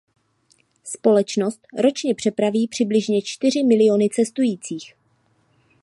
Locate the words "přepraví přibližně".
2.15-3.21